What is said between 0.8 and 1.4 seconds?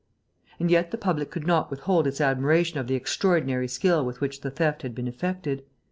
the public